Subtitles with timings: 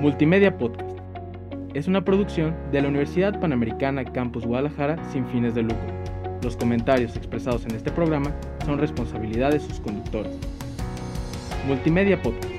[0.00, 0.98] Multimedia Podcast.
[1.74, 6.02] Es una producción de la Universidad Panamericana Campus Guadalajara sin fines de lucro.
[6.42, 8.34] Los comentarios expresados en este programa
[8.64, 10.36] son responsabilidad de sus conductores.
[11.66, 12.52] Multimedia Podcast.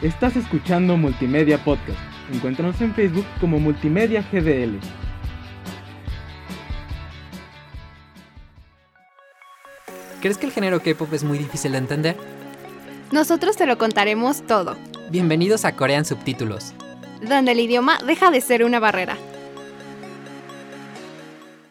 [0.00, 1.98] Estás escuchando Multimedia Podcast.
[2.32, 4.78] Encuéntranos en Facebook como Multimedia GDL.
[10.22, 12.41] ¿Crees que el género K-pop es muy difícil de entender?
[13.12, 14.74] Nosotros te lo contaremos todo,
[15.10, 16.72] Bienvenidos a Corean Subtítulos.
[17.28, 19.18] donde el idioma deja de ser una barrera.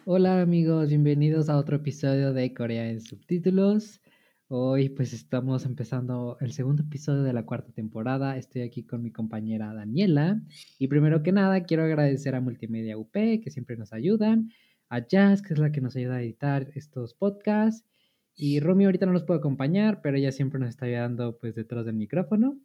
[0.05, 4.01] Hola amigos, bienvenidos a otro episodio de Corea en subtítulos.
[4.49, 8.37] Hoy pues estamos empezando el segundo episodio de la cuarta temporada.
[8.37, 10.39] Estoy aquí con mi compañera Daniela.
[10.77, 14.51] Y primero que nada quiero agradecer a Multimedia UP que siempre nos ayudan,
[14.89, 17.90] a Jazz que es la que nos ayuda a editar estos podcasts.
[18.35, 21.85] Y Romy ahorita no nos puede acompañar, pero ella siempre nos está ayudando pues detrás
[21.85, 22.59] del micrófono.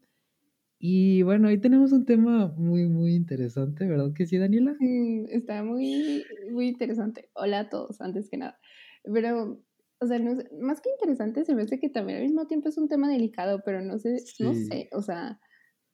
[0.79, 4.77] Y bueno, hoy tenemos un tema muy, muy interesante, ¿verdad que sí, Daniela?
[4.79, 7.31] Mm, Está muy, muy interesante.
[7.35, 8.59] Hola a todos, antes que nada.
[9.05, 9.63] Pero,
[10.01, 12.77] o sea, no más que interesante, se me hace que también al mismo tiempo es
[12.79, 14.65] un tema delicado, pero no sé, no Sí.
[14.69, 15.41] sé, o sea,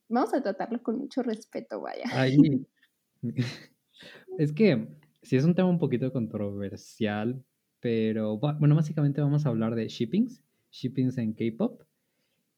[0.08, 2.04] vamos a tratarlo con mucho respeto, vaya.
[2.10, 2.36] Ahí.
[4.38, 4.88] Es que
[5.22, 7.44] sí es un tema un poquito controversial,
[7.82, 11.82] pero bu- bueno, básicamente vamos a hablar de shippings, shippings en K-pop.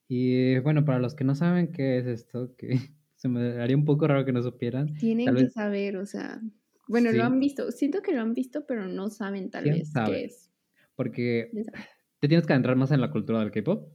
[0.06, 2.68] Y bueno, para los que no saben qué es esto, que
[3.16, 4.94] se me haría un poco raro que no supieran.
[4.96, 6.40] Tienen tal que vez- saber, o sea,
[6.88, 7.16] bueno, Sí.
[7.16, 10.12] lo han visto, siento que lo han visto, pero no saben tal ¿Quién vez sabe?
[10.12, 10.50] qué es.
[10.94, 11.50] Porque
[12.20, 13.90] te tienes que adentrar más en la cultura del K-pop,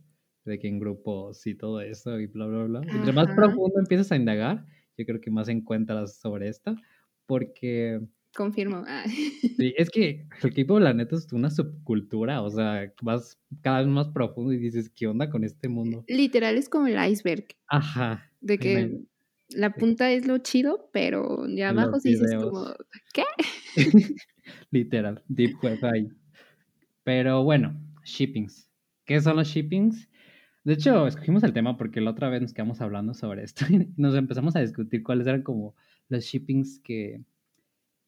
[0.45, 2.81] de que en grupos y todo eso y bla, bla, bla.
[2.81, 3.35] Entre más Ajá.
[3.35, 4.65] profundo empiezas a indagar,
[4.97, 6.75] yo creo que más encuentras sobre esto,
[7.27, 8.01] porque
[8.35, 8.83] Confirmo.
[8.87, 9.03] Ah.
[9.57, 13.87] Sí, es que el K-pop, la neta, es una subcultura, o sea, vas cada vez
[13.87, 16.05] más profundo y dices, ¿qué onda con este mundo?
[16.07, 18.31] Literal es como el iceberg, Ajá.
[18.41, 19.01] de que
[19.49, 22.67] la punta es lo chido, pero ya abajo sí dices como,
[23.13, 23.23] ¿qué?
[24.71, 26.09] Literal, deep web ahí.
[27.03, 28.69] Pero bueno, shippings.
[29.05, 30.07] ¿Qué son los shippings?
[30.63, 33.91] De hecho, escogimos el tema porque la otra vez nos quedamos hablando sobre esto y
[33.97, 35.75] nos empezamos a discutir cuáles eran como
[36.09, 37.23] los shippings que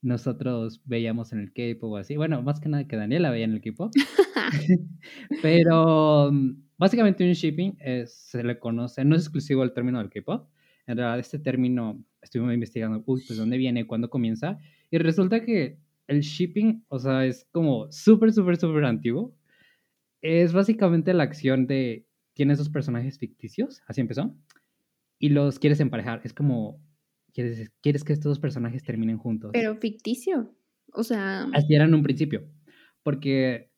[0.02, 2.18] nosotros veíamos en el K-pop o así.
[2.18, 3.92] Bueno, más que nada que Daniela veía en el K-pop.
[5.42, 10.10] Pero mm, básicamente un shipping es- se le conoce, no es exclusivo el término del
[10.10, 10.48] K-pop.
[10.88, 14.58] En realidad, este término estuvimos investigando, uy, pues dónde viene, cuándo comienza.
[14.90, 19.34] Y resulta que el shipping, o sea, es como súper, súper, súper antiguo.
[20.22, 24.36] Es básicamente la acción de tienes esos personajes ficticios, así empezó,
[25.20, 26.22] y los quieres emparejar.
[26.24, 26.82] Es como
[27.34, 29.52] quieres, quieres que estos dos personajes terminen juntos.
[29.54, 30.54] Pero ficticio.
[30.94, 32.48] O sea, Así era en un principio.
[33.04, 33.72] Porque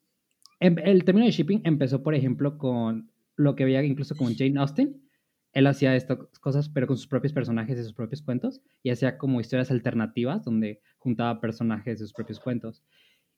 [0.59, 4.59] em- el término de shipping empezó, por ejemplo, con lo que veía incluso con Jane
[4.59, 5.01] Austen.
[5.53, 8.61] Él hacía estas cosas, pero con sus propios personajes y sus propios cuentos.
[8.81, 12.83] Y hacía como historias alternativas donde juntaba personajes de sus propios cuentos.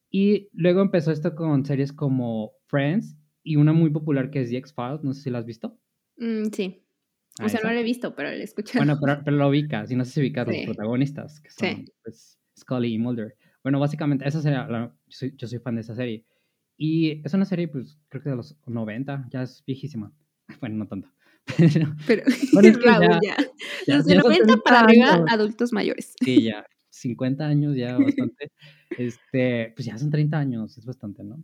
[0.10, 4.58] Y luego empezó esto con series como Friends y una muy popular que es The
[4.58, 5.04] X-Files.
[5.04, 5.78] No sé si la has visto.
[6.18, 6.85] mm, sí.
[7.40, 8.80] Ah, O sea, no lo he visto, pero lo he escuchado.
[8.86, 10.66] Bueno, pero, pero lo ubicas, y no sé si ubicas los Sí.
[10.66, 11.86] protagonistas, que son Sí.
[12.04, 13.36] pues, Scully y Mulder.
[13.64, 16.24] Bueno, básicamente, esa serie, la- yo, soy, yo soy fan de esa serie.
[16.78, 20.12] Y es una serie, pues, creo que de los 90, ya es viejísima.
[20.62, 21.10] Bueno, no tanto.
[21.84, 23.38] Pero, Pero, Bueno, es que Raúl, ya- ya.
[23.88, 25.26] ya- Los de ya son 90 30 para arriba, años.
[25.30, 26.14] adultos mayores.
[26.24, 28.52] Sí, ya, 50 años, ya bastante.
[28.98, 31.44] este, pues ya son 30 años, es bastante, ¿no?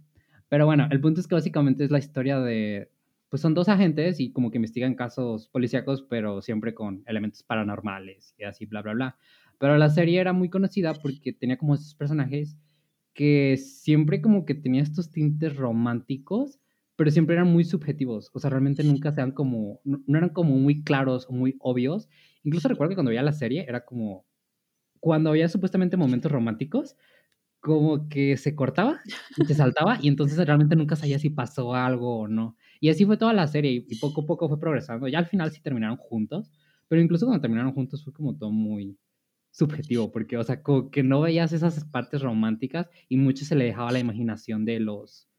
[0.49, 2.89] Pero bueno, el punto es que básicamente es la historia de,
[3.31, 8.35] pues son dos agentes y como que investigan casos policíacos, pero siempre con elementos paranormales
[8.37, 9.17] y así, bla, bla, bla.
[9.57, 12.57] Pero la serie era muy conocida porque tenía como esos personajes
[13.13, 16.59] que siempre como que tenía estos tintes románticos,
[16.97, 18.31] pero siempre eran muy subjetivos.
[18.33, 22.09] O sea, realmente nunca sean como, no, eran como muy claros o muy obvios.
[22.43, 24.25] Incluso recuerdo que cuando veía la serie era como,
[24.99, 26.97] cuando había supuestamente momentos románticos,
[27.61, 28.99] como que se cortaba
[29.37, 32.57] y se saltaba y entonces realmente nunca sabía si pasó algo o no.
[32.81, 35.07] Y así fue toda la serie y, poco a poco fue progresando.
[35.07, 36.51] Ya al final sí terminaron juntos,
[36.89, 38.97] pero incluso cuando terminaron juntos fue como todo muy
[39.51, 43.65] subjetivo, porque, o sea, como que no veías esas partes románticas y mucho se le
[43.65, 45.29] dejaba a la imaginación de los,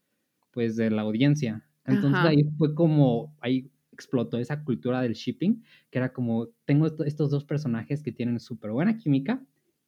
[0.53, 1.65] pues, de la audiencia.
[1.87, 2.29] Entonces Ajá.
[2.31, 7.31] ahí fue como, ahí explotó esa cultura del shipping, que era como, tengo esto- estos
[7.31, 9.45] dos personajes que tienen súper buena química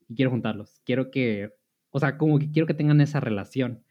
[0.09, 0.81] y quiero juntarlos.
[0.85, 1.51] Quiero que,
[1.91, 3.85] o sea, como que quiero que tengan esa relación.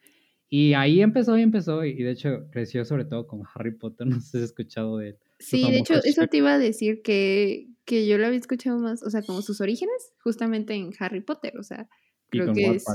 [0.55, 4.21] Y ahí empezó y empezó, y de hecho creció sobre todo con Harry Potter, no
[4.21, 5.17] sé si has escuchado de él.
[5.39, 9.01] Sí, de hecho, eso te iba a decir que, que yo lo había escuchado más,
[9.01, 11.89] o sea, como sus orígenes, justamente en Harry Potter, o sea,
[12.31, 12.85] Y creo con que es...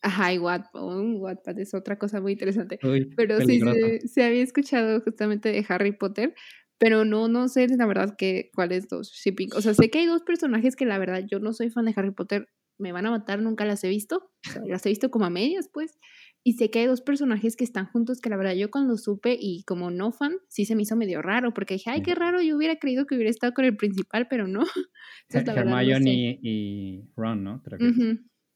[0.00, 2.78] Ajá, y Wattpad, un Wattpad es otra cosa muy interesante.
[2.82, 6.34] Uy, Pero sí, se, se había escuchado justamente de Harry Potter,
[6.78, 9.50] pero no, no sé la verdad que cuáles dos shipping.
[9.54, 11.92] O sea, sé que hay dos personajes que la verdad yo no soy fan de
[11.94, 12.48] Harry Potter,
[12.78, 14.30] me van a matar, nunca las he visto.
[14.48, 15.98] O sea, las he visto como a medias, pues.
[16.46, 19.36] Y sé que hay dos personajes que están juntos que la verdad yo cuando supe
[19.36, 22.40] y como no fan, sí se me hizo medio raro, porque dije, ay, qué raro,
[22.40, 24.60] yo hubiera creído que hubiera estado con el principal, pero no.
[25.28, 25.58] Entonces, no sé.
[25.58, 27.62] Hermione y Ron, ¿no?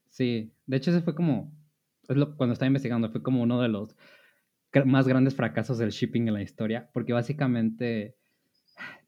[0.07, 1.53] Sí, de hecho ese fue como,
[2.07, 3.97] es lo, cuando estaba investigando, fue como uno de los
[4.85, 8.15] más grandes fracasos del shipping en la historia, porque básicamente,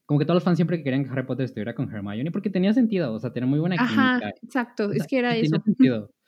[0.05, 2.73] como que todos los fans siempre querían que Harry Potter estuviera con Hermione, porque tenía
[2.73, 4.39] sentido, o sea, tenía muy buena Ajá, química.
[4.43, 5.63] exacto, o es que era y tenía eso.
[5.63, 6.09] sentido.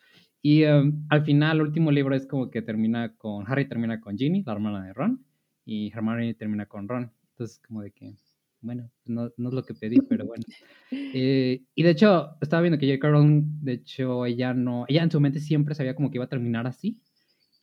[0.47, 4.15] Y em, al final, el último libro es como que termina con, Harry termina con
[4.15, 5.25] Ginny, la hermana de Ron,
[5.65, 7.11] y Hermione termina con Ron.
[7.31, 8.13] Entonces, como de que,
[8.61, 10.43] bueno, no, no es lo que pedí, pero bueno.
[10.91, 13.09] Eh, y de hecho, estaba viendo que J.K.
[13.09, 16.29] Rowling, de hecho, ella no, ella en su mente siempre sabía como que iba a
[16.29, 17.01] terminar así,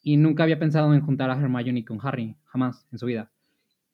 [0.02, 3.30] y nunca había pensado en juntar a Hermione con Harry, jamás en su vida.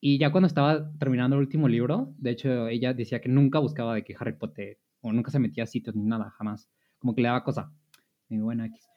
[0.00, 3.94] Y ya cuando estaba terminando el último libro, de hecho, ella decía que nunca buscaba
[3.94, 6.70] de que Harry Potter, o nunca se metía a sitios ni nada, jamás.
[6.98, 7.70] Como que le daba cosa.
[8.28, 8.88] Y bueno, X.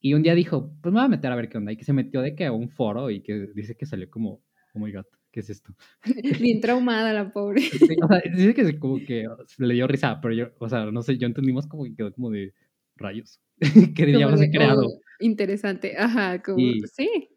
[0.00, 1.72] Y un día dijo, pues me voy a meter a ver qué onda.
[1.72, 4.42] Y que se metió de que a un foro y que dice que salió como,
[4.74, 5.74] oh my god, ¿qué es esto?
[6.40, 7.62] Bien traumada la pobre.
[7.62, 9.26] Sí, o sea, dice que como que
[9.58, 12.30] le dio risa, pero yo, o sea, no sé, yo entendimos como que quedó como
[12.30, 12.54] de
[12.96, 13.40] rayos.
[13.96, 14.86] que diablos de, he creado.
[14.86, 17.28] oh, interesante, ajá, como, Y- sí.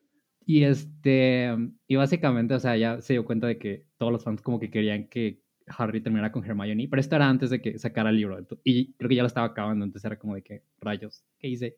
[0.44, 1.56] Y este,
[1.88, 4.72] y básicamente, o sea, ya se dio cuenta de que todos los fans como que
[4.72, 8.38] querían que Harry terminara con Hermione, pero esto era antes de que sacara el libro,
[8.64, 11.78] y creo que ya lo estaba acabando, entonces era como de que, rayos, ¿qué hice?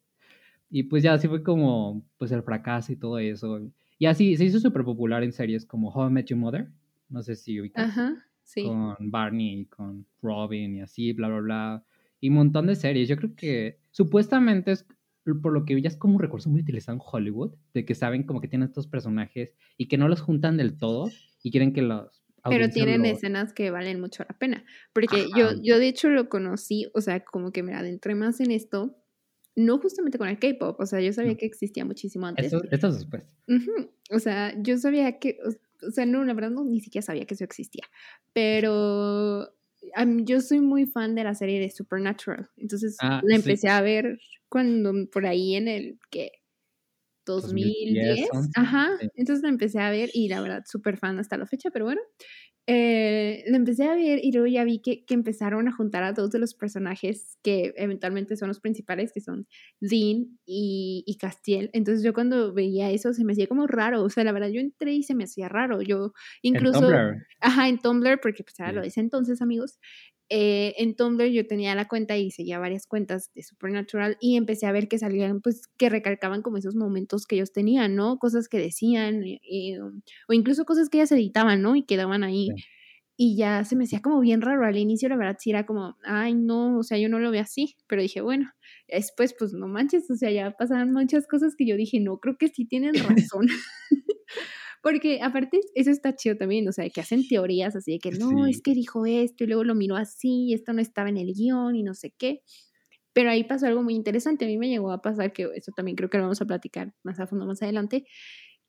[0.69, 3.59] Y pues ya así fue como, pues el fracaso y todo eso.
[3.99, 6.71] Y así se hizo súper popular en series como How I Met Your Mother,
[7.09, 8.63] no sé si ubicas, Ajá, sí.
[8.63, 11.83] con Barney y con Robin y así, bla, bla, bla,
[12.19, 13.07] y un montón de series.
[13.07, 14.87] Yo creo que supuestamente es
[15.41, 18.23] por lo que ya es como un recurso muy utilizado en Hollywood, de que saben
[18.23, 21.09] como que tienen estos personajes y que no los juntan del todo
[21.41, 22.22] y quieren que los...
[22.49, 24.65] Pero tienen lo- escenas que valen mucho la pena.
[24.93, 25.55] Porque yo, Ajá.
[25.61, 28.97] yo de hecho lo conocí, o sea, como que me adentré más en esto,
[29.55, 31.37] no justamente con el K-pop, o sea, yo sabía No.
[31.37, 32.45] que existía muchísimo antes.
[32.45, 33.23] Esto, esto es después.
[34.11, 37.33] O sea, yo sabía que, o- sea, no, la verdad no, ni siquiera sabía que
[37.35, 37.83] eso existía,
[38.53, 39.49] pero
[39.95, 43.41] a mí- yo soy muy fan de la serie de Supernatural, entonces Ah, la sí.
[43.41, 44.19] empecé a ver
[44.49, 46.31] cuando por ahí en el que
[47.25, 49.09] 2010, 2010, 11, ajá, sí.
[49.15, 52.01] entonces la empecé a ver y la verdad súper fan hasta la fecha, pero bueno,
[52.65, 56.13] eh, la empecé a ver y luego ya vi que, que empezaron a juntar a
[56.13, 59.47] dos de los personajes que eventualmente son los principales, que son
[59.81, 61.69] Dean y, y Castiel.
[61.73, 64.61] Entonces yo cuando veía eso se me hacía como raro, o sea, la verdad yo
[64.61, 65.81] entré y se me hacía raro.
[65.81, 66.13] Yo
[66.53, 67.27] En incluso, Tumblr.
[67.41, 68.81] ajá, en Tumblr, porque pues era lo Sí.
[68.81, 69.79] de ese entonces, amigos.
[70.33, 74.65] Eh, en Tumblr yo tenía la cuenta y seguía varias cuentas de Supernatural y empecé
[74.65, 78.17] a ver que salían, pues, que recalcaban como esos momentos que ellos tenían, ¿no?
[78.19, 81.75] Cosas que decían, y- y, um, o incluso cosas que ellas editaban, ¿no?
[81.75, 82.49] Y quedaban ahí.
[82.55, 82.63] Sí.
[83.17, 85.97] Y ya se me hacía como bien raro al inicio, la verdad, sí era como,
[86.03, 88.51] ay, no, o sea, yo no lo veo así, pero dije, bueno,
[88.87, 92.37] después, pues no manches, o sea, ya pasaban muchas cosas que yo dije, no, creo
[92.37, 93.47] que sí tienen razón.
[94.83, 98.45] Porque aparte, eso está chido también, o sea, que hacen teorías así de que no,
[98.45, 98.47] Sí.
[98.47, 101.33] es que dijo esto y luego lo miró así, y esto no estaba en el
[101.33, 102.43] guion y no sé qué.
[103.13, 104.45] Pero ahí pasó algo muy interesante.
[104.45, 106.93] A mí me llegó a pasar que eso también creo que lo vamos a platicar
[107.03, 108.05] más a fondo más adelante,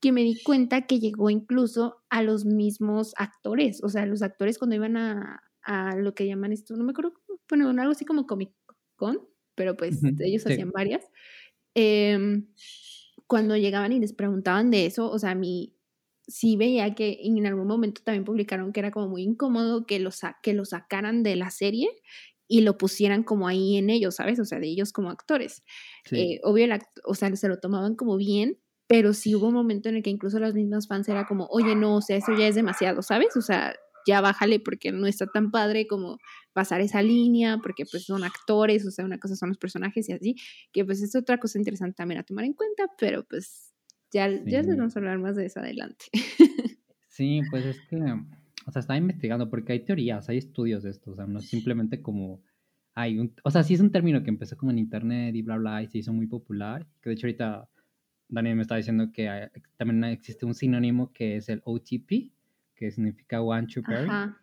[0.00, 3.82] que me di cuenta que llegó incluso a los mismos actores.
[3.84, 7.15] O sea, los actores cuando iban a, a lo que llaman esto, no me acuerdo,
[7.48, 8.53] bueno, algo así como Comic
[8.96, 9.20] Con,
[9.56, 10.55] pero pues Ujú, ellos sí.
[10.55, 11.06] hacían varias.
[11.74, 12.48] em,
[13.27, 15.73] cuando llegaban y les preguntaban de eso, o sea, a mí
[16.26, 20.10] sí veía que en algún momento también publicaron que era como muy incómodo que lo,
[20.43, 21.88] que lo sacaran de la serie
[22.48, 24.38] y lo pusieran como ahí en ellos, ¿sabes?
[24.38, 25.62] O sea, de ellos como actores.
[26.04, 26.16] Sí.
[26.34, 29.54] Eh, obvio, el act- o sea, se lo tomaban como bien, pero sí hubo un
[29.54, 32.36] momento en el que incluso los mismos fans era como, oye, no, o sea, eso
[32.36, 33.36] ya es demasiado, ¿sabes?
[33.36, 33.74] O sea,
[34.06, 36.19] ya bájale porque no está tan padre como
[36.52, 40.12] pasar esa línea, porque pues son actores, o sea, una cosa son los personajes y
[40.12, 40.36] así,
[40.72, 43.73] que pues es otra cosa interesante también a tomar en cuenta, pero pues
[44.14, 44.76] ya, ya les Sí.
[44.76, 46.06] vamos a hablar más de eso adelante.
[47.08, 47.96] Sí, pues es que,
[48.66, 51.48] o sea, estaba investigando porque hay teorías, hay estudios de esto, o sea, no es
[51.48, 52.42] simplemente como,
[52.94, 55.56] hay un, o sea, sí es un término que empezó como en internet y bla,
[55.58, 57.68] bla, y se hizo muy popular, que de hecho ahorita
[58.28, 62.32] Daniel me está diciendo que hay- también existe un sinónimo que es el OTP,
[62.74, 64.40] que significa One to Berry, Ajá.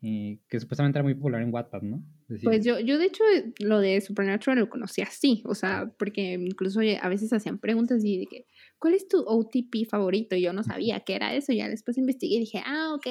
[0.00, 2.04] Que supuestamente era muy popular en Wattpad, ¿no?
[2.28, 3.24] Decir, Pues yo, yo de hecho
[3.58, 8.18] lo de Supernatural lo conocí así, o sea, porque incluso a veces hacían preguntas y
[8.18, 8.46] de que,
[8.78, 10.36] ¿cuál es tu OTP favorito?
[10.36, 13.06] Y yo no sabía qué era eso, ya después investigué y dije, ah, ok,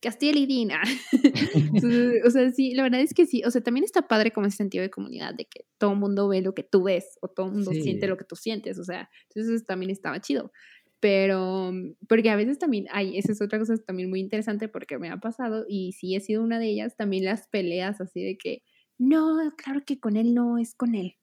[0.00, 0.80] Castiel y Dina.
[2.26, 3.42] o sea, sí, la verdad es que sí.
[3.44, 6.26] O sea, también está padre como ese sentido de comunidad, de que todo el mundo
[6.28, 8.78] ve lo que tú ves o todo el mundo siente lo que tú sientes.
[8.78, 10.52] O sea, entonces también estaba chido.
[11.00, 11.72] Pero,
[12.08, 15.16] porque a veces también, hay, esa es otra cosa también muy interesante porque me ha
[15.16, 18.62] pasado y sí he sido una de ellas, también las peleas así de que,
[18.98, 21.16] no, claro que con él no es con él.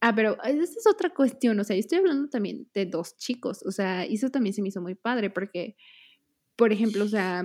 [0.00, 3.64] Ah, pero esa es otra cuestión, o sea, yo estoy hablando también de dos chicos,
[3.66, 5.76] o sea, eso también se me hizo muy padre porque,
[6.56, 7.42] por ejemplo, o sea,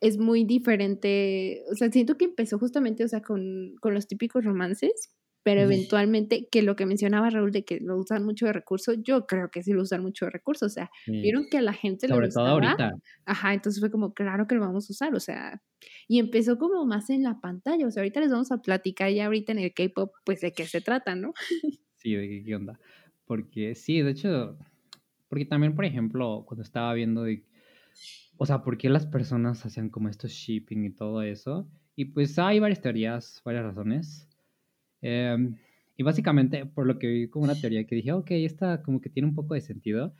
[0.00, 4.44] es muy diferente, o sea, siento que empezó justamente, o sea, con, con los típicos
[4.44, 5.15] romances,
[5.46, 9.28] pero eventualmente, que lo que mencionaba Raúl de que lo usan mucho de recurso, yo
[9.28, 12.08] creo que sí lo usan mucho de recurso, o sea, vieron que a la gente
[12.08, 12.94] Sobre todo ahorita.
[13.26, 15.62] Ajá, entonces fue como, claro que lo vamos a usar, o sea,
[16.08, 19.26] y empezó como más en la pantalla, o sea, ahorita les vamos a platicar ya
[19.26, 21.32] ahorita en el K-pop, pues de qué se trata, ¿no?
[21.94, 22.80] Sí, de qué onda.
[23.24, 24.58] Porque sí, de hecho,
[25.28, 27.44] porque también, por ejemplo, cuando estaba viendo de,
[28.36, 32.36] o sea, por qué las personas hacían como estos shipping y todo eso, y pues
[32.40, 34.28] hay varias teorías, varias razones.
[35.02, 35.56] Em,
[35.96, 39.10] y básicamente, por lo que vi como una teoría que dije, ok, esta como que
[39.10, 40.14] tiene un poco de sentido.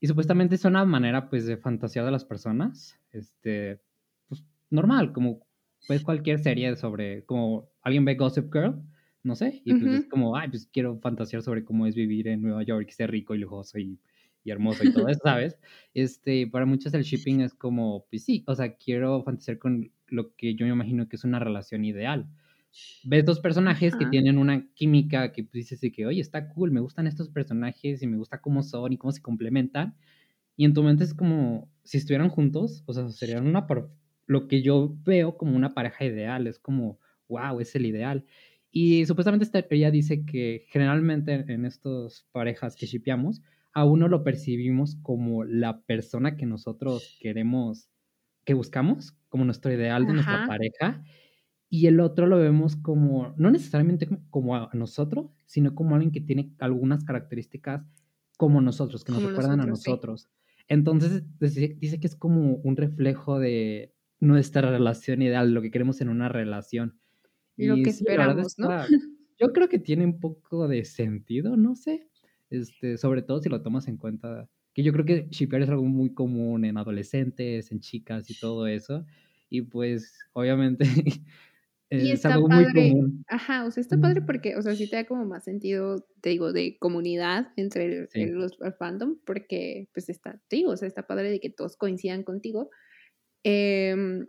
[0.00, 2.98] Y supuestamente es una manera, pues, de fantasear de las personas.
[3.12, 3.80] Este,
[4.28, 5.46] pues, normal, como
[5.86, 8.82] pues cualquier serie sobre, como alguien ve Gossip Girl,
[9.22, 12.42] no sé, y pues es como, ay, pues quiero fantasear sobre cómo es vivir en
[12.42, 14.00] Nueva York, ser rico y lujoso y,
[14.44, 15.58] y hermoso y todo eso, ¿sabes?
[15.94, 20.34] Este, para muchos el shipping es como, pues sí, o sea, quiero fantasear con lo
[20.36, 22.28] que yo me imagino que es una relación ideal
[23.04, 26.80] ves dos personajes que tienen una química que pues, dices que, oye, está cool, me
[26.80, 29.96] gustan estos personajes y me gusta cómo son y cómo se complementan.
[30.56, 33.66] Y en tu mente es como si estuvieran juntos, o sea, serían una,
[34.26, 38.24] lo que yo veo como una pareja ideal, es como, wow, es el ideal.
[38.70, 44.22] Y supuestamente esta teoría dice que generalmente en estas parejas que shipeamos, a uno lo
[44.22, 47.90] percibimos como la persona que nosotros queremos,
[48.44, 51.02] que buscamos, como nuestro ideal de nuestra pareja
[51.70, 56.20] y el otro lo vemos como, no necesariamente como a nosotros, sino como alguien que
[56.20, 57.84] tiene algunas características
[58.36, 60.28] como nosotros, que nos recuerdan a nosotros.
[60.68, 66.08] Entonces, dice, que es como un reflejo de nuestra relación ideal, lo que queremos en
[66.08, 66.98] una relación.
[67.56, 68.70] Y lo que esperamos, ¿no?
[69.38, 72.08] Yo creo que tiene un poco de sentido, no sé.
[72.50, 75.84] Este, sobre todo si lo tomas en cuenta, que yo creo que shippear es algo
[75.84, 79.04] muy común en adolescentes, en chicas y todo eso.
[79.50, 80.84] Y pues, obviamente,
[82.02, 82.94] y está padre,
[83.28, 86.30] ajá, o sea, está padre porque, o sea, sí te da como más sentido, te
[86.30, 91.30] digo, de comunidad entre los fandom, porque, pues, está, te digo, o sea, está padre
[91.30, 92.70] de que todos coincidan contigo,
[93.42, 94.26] em,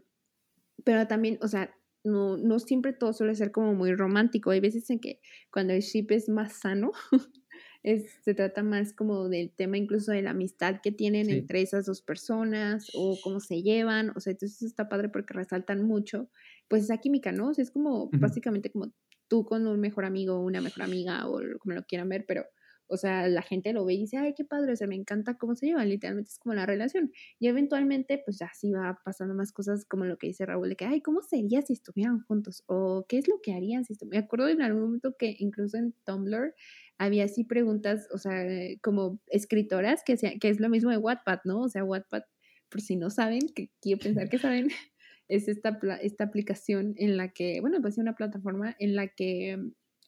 [0.84, 4.90] pero también, o sea, no, no siempre todo suele ser como muy romántico, hay veces
[4.90, 5.20] en que
[5.52, 6.92] cuando el ship es más sano,
[7.86, 11.86] es, se trata más como del tema incluso de la amistad que tienen entre esas
[11.86, 16.30] dos personas o cómo se llevan, o sea, entonces está padre porque resaltan mucho
[16.68, 17.50] pues esa química, ¿no?
[17.50, 18.92] O sea, es como básicamente como
[19.28, 22.46] tú con un mejor amigo, una mejor amiga o como lo quieran ver, pero,
[22.88, 25.38] o sea, la gente lo ve y dice, ay, qué padre, o sea, me encanta
[25.38, 27.12] cómo se llevan, literalmente es como la relación.
[27.40, 30.76] Y eventualmente, pues ya sí va pasando más cosas como lo que dice Raúl, de
[30.76, 32.64] que, ay, ¿cómo sería si estuvieran juntos?
[32.68, 34.22] O qué es lo que harían si estuvieran.
[34.22, 36.54] Me acuerdo en algún momento que incluso en Tumblr
[36.98, 38.46] había así preguntas, o sea,
[38.82, 41.62] como escritoras, que, sea, que es lo mismo de Wattpad, ¿no?
[41.62, 42.24] O sea, Wattpad,
[42.70, 44.70] por si no saben, que quiero pensar que saben,
[45.28, 49.58] es esta, esta aplicación en la que, bueno, pues es una plataforma en la que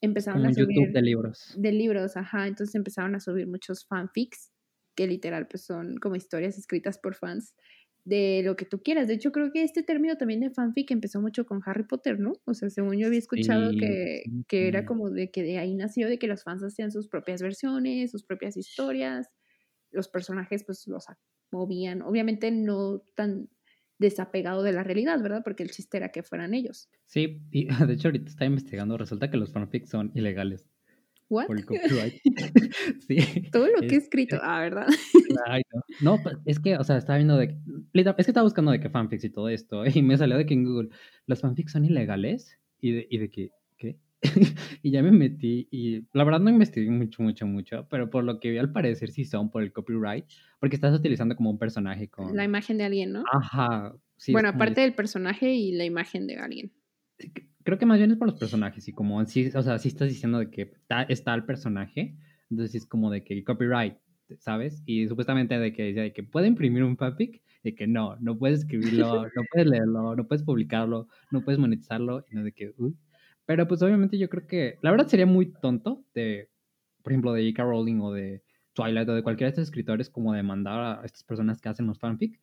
[0.01, 0.75] empezaron a subir...
[0.75, 1.55] YouTube de libros.
[1.57, 2.47] De libros, ajá.
[2.47, 4.51] Entonces empezaron a subir muchos fanfics,
[4.95, 7.55] que literal pues son como historias escritas por fans
[8.05, 9.07] de lo que tú quieras.
[9.07, 12.33] De hecho, creo que este término también de fanfic empezó mucho con Harry Potter, ¿no?
[12.45, 16.07] O sea, según yo había escuchado que, que, era como de que de ahí nació,
[16.07, 19.27] de que los fans hacían sus propias versiones, sus propias historias,
[19.91, 21.05] los personajes pues los
[21.51, 23.49] movían, obviamente no tan
[23.99, 25.41] desapegado de la realidad, ¿verdad?
[25.43, 26.89] Porque el chiste era que fueran ellos.
[27.05, 30.69] Sí, y de hecho ahorita está investigando, resulta que los fanfics son ilegales.
[31.29, 31.47] ¿What?
[31.47, 32.21] Por el copyright.
[33.07, 33.49] sí.
[33.51, 34.87] Todo lo que he escrito, ah, ¿verdad?
[35.45, 35.81] Ay, no.
[36.15, 37.57] no, pues, es que, o sea, estaba viendo de...
[37.93, 40.53] Es que estaba buscando de qué fanfics y todo esto, y me salió de que
[40.53, 40.89] en Google,
[41.25, 42.57] ¿los fanfics son ilegales?
[42.79, 43.51] Y de, y de que, ¿qué?
[44.81, 48.39] y ya me metí y la verdad no investigué mucho, mucho, mucho, pero por lo
[48.39, 50.25] que vi al parecer sí son por el copyright,
[50.59, 52.35] porque estás utilizando como un personaje con...
[52.35, 53.23] La imagen de alguien, ¿no?
[53.31, 53.93] Ajá.
[54.29, 56.71] bueno, aparte del personaje y la imagen de alguien.
[57.63, 60.09] Creo que más bien es por los personajes y como, sí, o sea, si estás
[60.09, 60.73] diciendo de que
[61.09, 62.17] está, el personaje,
[62.49, 63.97] entonces es como de que copyright,
[64.39, 64.81] ¿sabes?
[64.85, 68.37] Y supuestamente de que decía de que puede imprimir un fanfic, de que no, no
[68.37, 72.73] puedes escribirlo, no puedes leerlo, no puedes publicarlo, no puedes monetizarlo, y no de que,
[72.77, 72.95] uy,
[73.47, 76.51] pero pues obviamente yo creo que, la verdad sería muy tonto de,
[77.01, 77.63] por ejemplo, de J.K.
[77.63, 81.59] Rowling o de Twilight o de cualquiera de estos escritores como demandar a estas personas
[81.59, 82.39] que hacen los fanfic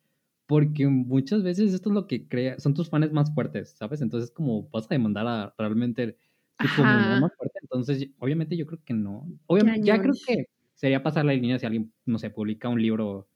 [0.47, 4.01] porque muchas veces esto es lo que crea, son tus fans más fuertes, ¿sabes?
[4.01, 6.17] Entonces como vas a demandar a realmente
[6.57, 9.27] tu comunidad más fuerte, entonces obviamente yo creo que no.
[9.47, 10.45] Obviamente, ya creo que
[10.75, 13.27] sería pasar la línea si alguien, no sé, publica un libro,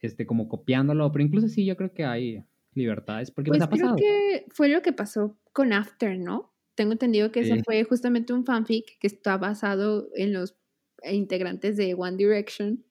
[0.00, 3.70] este, como copiándolo, pero incluso sí, yo creo que hay libertades, porque pues Pues ha
[3.70, 3.96] creo pasado.
[3.96, 6.53] que fue lo que pasó con After, ¿no?
[6.74, 7.62] Tengo entendido que ese Sí.
[7.64, 10.56] fue justamente un fanfic que está basado en los
[11.04, 12.84] integrantes de One Direction,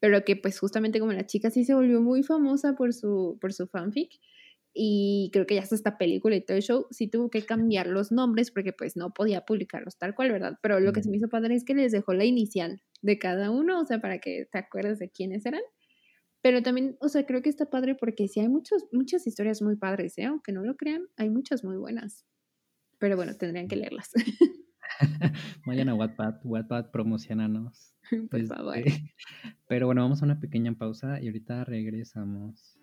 [0.00, 3.52] pero que pues justamente como la chica sí se volvió muy famosa por su, por
[3.52, 4.10] su fanfic
[4.72, 7.88] y creo que ya hasta esta película y todo el show, sí tuvo que cambiar
[7.88, 10.58] los nombres porque pues no podía publicarlos tal cual, ¿verdad?
[10.62, 13.50] Pero lo que se me hizo padre es que les dejó la inicial de cada
[13.50, 15.62] uno, o sea, para que te acuerdes de quiénes eran.
[16.42, 19.76] Pero también, o sea, creo que está padre porque sí hay muchos, muchas historias muy
[19.76, 20.24] padres, ¿eh?
[20.26, 22.26] Aunque no lo crean, hay muchas muy buenas.
[23.00, 24.10] Pero bueno, tendrían que leerlas,
[25.66, 27.94] Vayan a Wattpad, Wattpad, promocionanos.
[28.30, 28.76] por favor.
[29.68, 32.78] Pero bueno, vamos a una pequeña pausa y ahorita regresamos.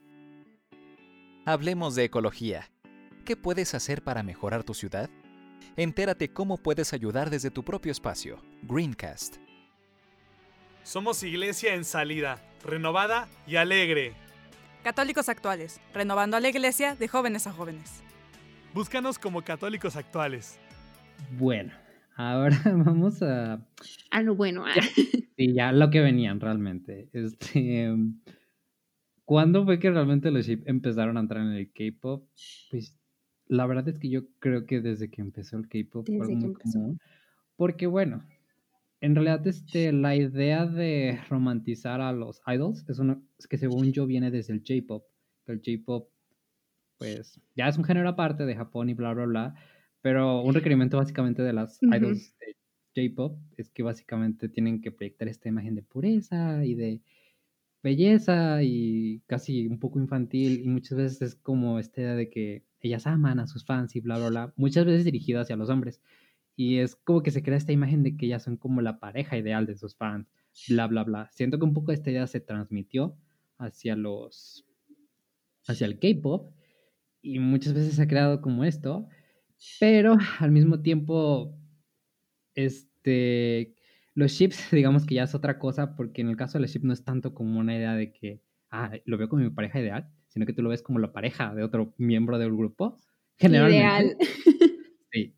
[1.46, 2.70] Hablemos de ecología.
[3.26, 5.10] ¿Qué puedes hacer para mejorar tu ciudad?
[5.76, 8.42] Entérate cómo puedes ayudar desde tu propio espacio.
[8.64, 9.38] Greencast.
[10.84, 14.14] Somos iglesia en salida, renovada y alegre.
[14.84, 18.02] Católicos actuales, renovando a la iglesia de jóvenes a jóvenes.
[18.78, 20.60] Búscanos como católicos actuales.
[21.40, 21.74] Bueno,
[22.16, 22.56] ahora
[22.86, 23.60] vamos a
[24.12, 24.74] Ah, no, bueno, ah,
[25.36, 27.10] Sí, ya lo que venían realmente.
[27.12, 27.92] Este,
[29.26, 32.30] ¿Cuándo fue que realmente los Sheep empezaron a entrar en el K-pop?
[32.70, 32.96] Pues
[33.48, 37.00] la verdad es que yo creo que desde que empezó el K-pop fue muy común.
[37.56, 38.24] Porque bueno,
[39.02, 43.92] en realidad este, la idea de romantizar a los idols es, una, es que según
[43.92, 45.04] yo viene desde el J-pop.
[45.48, 46.12] El J-pop,
[46.98, 49.56] pues ya es un género aparte de Japón y bla, bla, bla.
[50.02, 51.92] Pero un requerimiento básicamente de las Ujú.
[51.92, 52.56] idols de
[52.96, 57.02] J-pop es que básicamente tienen que proyectar esta imagen de pureza y de
[57.84, 62.66] belleza y casi un poco infantil y muchas veces es como esta idea de que
[62.82, 66.02] ellas aman a sus fans y bla, bla, bla, muchas veces dirigido hacia los hombres.
[66.56, 69.38] Y es como que se crea esta imagen de que ellas son como la pareja
[69.38, 70.28] ideal de sus fans,
[70.68, 71.30] bla, bla, bla.
[71.34, 73.18] Siento que un poco esta idea se transmitió
[73.58, 74.68] hacia los,
[75.68, 76.52] hacia el K-pop
[77.28, 79.08] y muchas veces se ha creado como esto,
[79.80, 81.58] pero al mismo tiempo,
[82.56, 83.76] este,
[84.14, 86.86] los ships, digamos que ya es otra cosa, porque en el caso de los ships
[86.86, 90.10] no es tanto como una idea de que, ah, lo veo como mi pareja ideal,
[90.30, 93.00] sino que tú lo ves como la pareja de otro miembro del grupo.
[93.38, 93.78] Generalmente.
[93.78, 94.18] ideal.
[95.10, 95.34] Sí.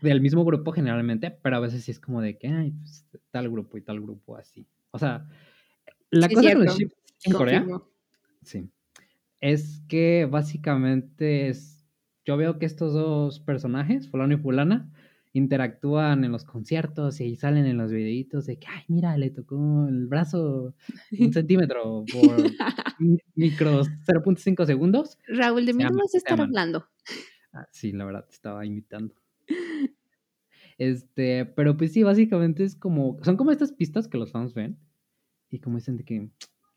[0.00, 3.48] Del mismo grupo generalmente, pero a veces sí es como de que, ay, pues, tal
[3.50, 4.66] grupo y tal grupo así.
[4.90, 5.28] O sea,
[6.10, 7.66] la cosa con los ships en Corea.
[8.42, 8.68] Sí.
[9.42, 11.84] Es que básicamente es.
[12.24, 14.92] Yo veo que estos dos personajes, fulano y fulana,
[15.32, 19.86] interactúan en los conciertos y salen en los videitos de que, ay, mira, le tocó
[19.88, 20.74] el brazo
[21.18, 22.36] un centímetro por
[23.00, 25.18] mi- micros 0.5 segundos.
[25.26, 26.86] Raúl, de mí no vas a estar hablando.
[27.52, 29.14] Ah, sí, la verdad, te estaba imitando.
[30.78, 34.78] Este, pero pues sí, básicamente es como, son como estas pistas que los fans ven
[35.50, 36.30] y como dicen de que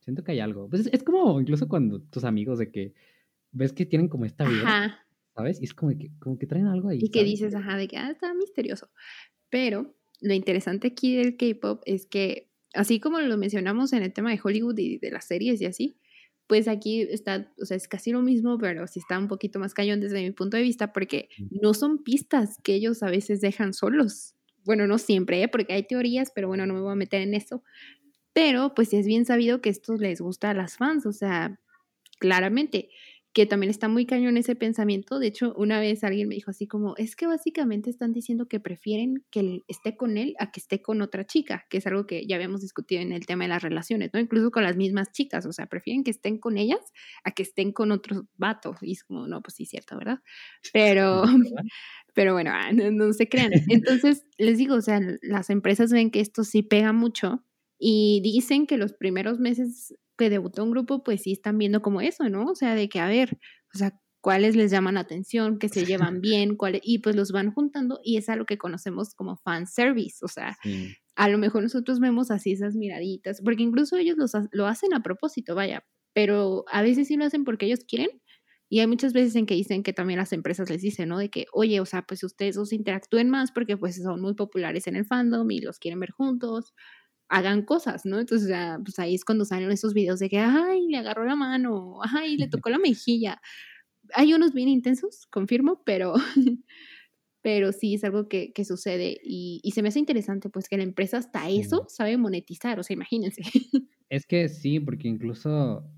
[0.06, 0.70] siento que hay algo.
[0.70, 2.94] Pues es, es como incluso cuando tus amigos de que
[3.52, 5.06] ves que tienen como esta Ajá.
[5.36, 5.62] ¿sabes?
[5.62, 7.00] Y es como que, como que traen algo ahí.
[7.02, 7.32] Y que ¿sabes?
[7.32, 8.90] dices, ajá, de que ah, está misterioso.
[9.50, 14.32] Pero lo interesante aquí del K-pop es que, así como lo mencionamos en el tema
[14.32, 15.98] de Hollywood y de las series y así,
[16.48, 19.74] pues aquí está, o sea, es casi lo mismo, pero sí está un poquito más
[19.74, 23.74] cañón desde mi punto de vista, porque no son pistas que ellos a veces dejan
[23.74, 24.36] solos.
[24.64, 25.48] Bueno, no siempre, ¿eh?
[25.48, 27.64] porque hay teorías, pero bueno, no me voy a meter en eso.
[28.36, 31.58] Pero pues es bien sabido que esto les gusta a las fans, o sea,
[32.20, 32.90] claramente,
[33.32, 35.20] que también está muy cañón ese pensamiento.
[35.20, 38.60] De hecho, una vez alguien me dijo así como, es que básicamente están diciendo que
[38.60, 42.06] prefieren que él esté con él a que esté con otra chica, que es algo
[42.08, 44.20] que ya habíamos discutido en el tema de las relaciones, ¿no?
[44.20, 46.82] Incluso con las mismas chicas, o sea, prefieren que estén con ellas
[47.24, 48.76] a que estén con otro vato.
[48.82, 50.20] Y es como, no, pues sí, cierto, ¿verdad?
[50.74, 51.24] Pero,
[52.14, 53.54] pero bueno, ah, no, no se crean.
[53.70, 57.46] Entonces, les digo, o sea, las empresas ven que esto sí pega mucho
[57.88, 62.02] y dicen que los primeros meses que debutó un grupo, pues sí están viendo como
[62.02, 62.46] eso, ¿no?
[62.48, 63.38] O sea, de que, a ver,
[63.74, 67.32] o sea, cuáles les llaman la atención, que se llevan bien, cuáles, y pues los
[67.32, 70.96] van juntando y es algo que conocemos como fan service, o sea, Sí.
[71.16, 75.04] a lo mejor nosotros vemos así esas miraditas, porque incluso ellos los lo hacen a
[75.04, 78.10] propósito, vaya, pero a veces sí lo hacen porque ellos quieren.
[78.70, 81.20] Y hay muchas veces en que dicen que también las empresas les dicen, ¿no?
[81.20, 84.88] De que, oye, o sea, pues ustedes dos interactúen más porque pues son muy populares
[84.88, 86.74] en el fandom y los quieren ver juntos,
[87.30, 88.20] hagan cosas, ¿no?
[88.20, 91.36] Entonces ya, pues ahí es cuando salen esos videos de que, ay, le agarró la
[91.36, 93.42] mano, ay, le tocó la mejilla.
[94.16, 96.14] Hay unos bien intensos, confirmo, pero,
[97.42, 100.78] pero sí es algo que, que sucede y, y se me hace interesante, pues que
[100.78, 103.44] la empresa hasta eso sabe monetizar, o sea, imagínense.
[104.10, 105.92] Es que sí, porque incluso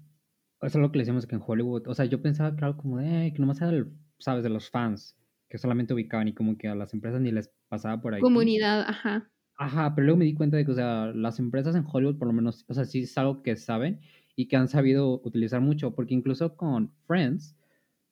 [0.61, 2.77] Eso es lo que le decíamos que en Hollywood, o sea, yo pensaba que algo
[2.81, 5.17] como de, "Ay, que nomás era, del- sabes, de los fans,
[5.49, 8.25] que solamente ubicaban y como que a las empresas ni les pasaba por ahí.
[8.25, 9.31] Comunidad, ajá.
[9.57, 12.27] Ajá, pero luego me di cuenta de que, o sea, las empresas en Hollywood por
[12.27, 13.99] lo menos, o sea, sí es algo que saben
[14.35, 17.55] y que han sabido utilizar mucho, porque incluso con Friends,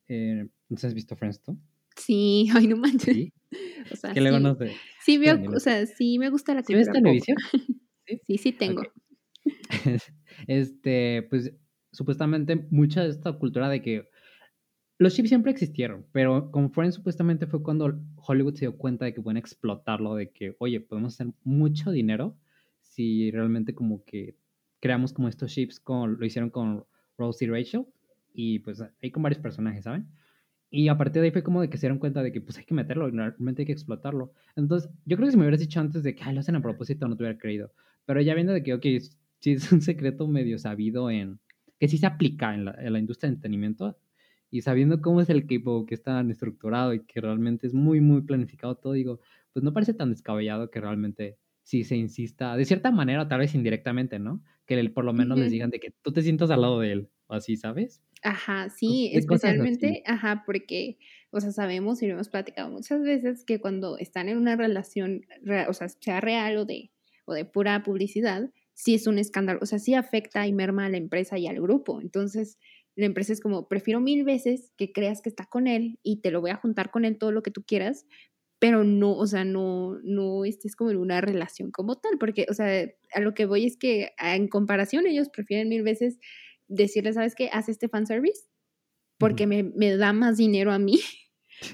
[0.08, 1.56] eh, ¿no has visto Friends tú?
[1.96, 3.14] Sí, ay, no manches.
[3.14, 3.32] Sí,
[3.92, 4.72] O sea, que luego sí, no sé.
[5.04, 7.36] sí veo, o sea, sí me gusta la ¿Sí ves televisión?
[8.26, 8.82] Sí, sí tengo.
[10.46, 11.52] Este, pues
[11.92, 14.08] supuestamente mucha de esta cultura de que
[14.98, 19.14] los chips siempre existieron, pero con Friends supuestamente fue cuando Hollywood se dio cuenta de
[19.14, 22.36] que pueden explotarlo, de que, oye, podemos hacer mucho dinero
[22.80, 24.36] si realmente como que
[24.80, 26.84] creamos como estos chips, con, lo hicieron con
[27.18, 27.86] Rose y Rachel,
[28.32, 30.08] y pues hay con varios personajes, ¿saben?
[30.70, 32.58] Y a partir de ahí fue como de que se dieron cuenta de que pues
[32.58, 34.32] hay que meterlo, realmente hay que explotarlo.
[34.56, 36.62] Entonces, yo creo que si me hubieras dicho antes de que "Ay, lo hacen a
[36.62, 37.72] propósito, no te hubiera creído.
[38.04, 38.84] Pero ya viendo de que, ok,
[39.40, 41.38] sí es un secreto medio sabido en,
[41.78, 43.96] que sí se aplica en la, en la industria de entretenimiento,
[44.50, 48.00] y sabiendo cómo es el K-pop, que es tan estructurado y que realmente es muy,
[48.00, 49.20] muy planificado todo, digo,
[49.52, 53.54] pues no parece tan descabellado que realmente sí se insista, de cierta manera, tal vez
[53.54, 54.42] indirectamente, ¿no?
[54.66, 56.92] Que el- por lo menos les digan de que tú te sientas al lado de
[56.92, 58.02] él, o así, ¿sabes?
[58.22, 60.98] Ajá, sí, de especialmente, ajá, porque,
[61.30, 65.22] o sea, sabemos y lo hemos platicado muchas veces que cuando están en una relación,
[65.42, 66.90] re- o sea, sea real o de,
[67.26, 70.88] o de pura publicidad, sí es un escándalo, o sea, sí afecta y merma a
[70.88, 72.00] la empresa y al grupo.
[72.00, 72.58] Entonces,
[72.96, 76.30] la empresa es como, prefiero mil veces que creas que está con él y te
[76.30, 78.06] lo voy a juntar con él todo lo que tú quieras,
[78.58, 82.54] pero no, o sea, no, no estés como en una relación como tal, porque, o
[82.54, 86.18] sea, a lo que voy es que a- en comparación ellos prefieren mil veces
[86.68, 87.50] decirle, ¿sabes qué?
[87.52, 88.44] Haz este fanservice
[89.18, 91.00] porque me, me da más dinero a mí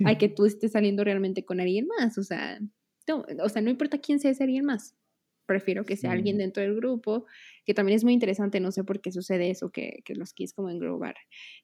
[0.04, 2.60] a que tú estés saliendo realmente con alguien más, o sea,
[3.08, 4.94] no, o sea, no importa quién sea ese alguien más,
[5.46, 6.38] prefiero que sea alguien Sí.
[6.38, 7.26] dentro del grupo,
[7.64, 10.52] que también es muy interesante, no sé por qué sucede eso, que, que los quis
[10.54, 11.16] como englobar.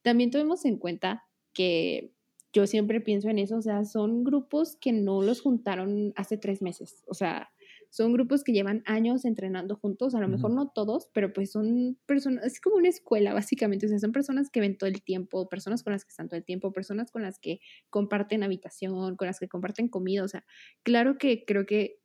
[0.02, 2.14] También tuvimos en cuenta que
[2.52, 6.62] yo siempre pienso en eso, o sea, son grupos que no los juntaron hace tres
[6.62, 7.50] meses, o sea,
[7.90, 10.52] son grupos que llevan años entrenando juntos, a lo mejor Ujú.
[10.52, 14.48] no todos, pero pues son personas, es como una escuela básicamente, o sea, son personas
[14.50, 17.22] que ven todo el tiempo, personas con las que están todo el tiempo, personas con
[17.22, 17.60] las que
[17.90, 20.44] comparten habitación, con las que comparten comida, o sea,
[20.82, 22.00] claro que creo que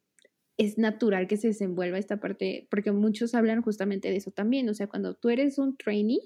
[0.58, 4.74] es natural que se desenvuelva esta parte, porque muchos hablan justamente de eso también, o
[4.74, 6.20] sea, cuando tú eres un trainee,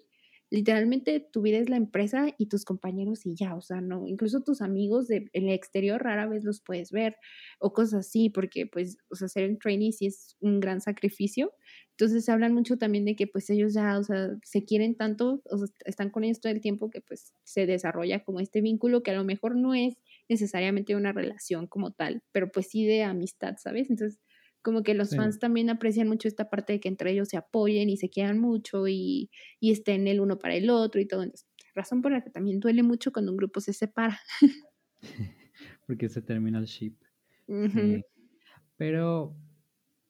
[0.50, 4.42] literalmente tu vida es la empresa y tus compañeros y ya, o sea, no, incluso
[4.42, 7.18] tus amigos del exterior rara vez los puedes ver
[7.60, 11.54] o cosas así, porque pues, o sea, ser un trainee sí es un gran sacrificio,
[11.92, 15.58] entonces hablan mucho también de que pues ellos ya, o sea, se quieren tanto, o
[15.58, 19.12] sea, están con ellos todo el tiempo que pues se desarrolla como este vínculo que
[19.12, 19.98] a lo mejor no es
[20.30, 23.90] necesariamente una relación como tal, pero pues sí de amistad, ¿sabes?
[23.90, 24.20] Entonces,
[24.62, 25.16] como que los Sí.
[25.16, 28.40] fans también aprecian mucho esta parte de que entre ellos se apoyen y se quieran
[28.40, 31.24] mucho y, y estén el uno para el otro y todo.
[31.24, 34.20] Entonces, razón por la que también duele mucho cuando un grupo se separa.
[35.86, 36.96] Porque se termina el ship.
[37.66, 38.04] Sí.
[38.78, 39.36] Pero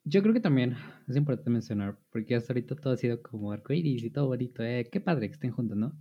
[0.03, 0.75] yo creo que también
[1.07, 4.89] es importante mencionar, porque hasta ahorita todo ha sido como arcoíris y todo bonito, eh,
[4.91, 5.97] qué padre que estén juntos, ¿no?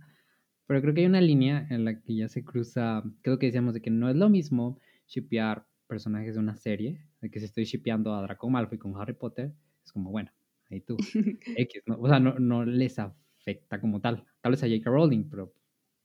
[0.67, 3.73] Pero creo que hay una línea en la que ya se cruza, creo que decíamos
[3.73, 7.63] de que no es lo mismo shipear personajes de una serie, de que si estoy
[7.63, 9.53] shipeando a Draco Malfoy con Harry Potter,
[9.83, 10.31] es como, bueno,
[10.69, 10.97] ahí tú,
[11.57, 11.97] X, ¿no?
[11.99, 14.89] O sea, no, no les afecta como tal, tal vez a J.K.
[14.89, 15.53] Rowling, pero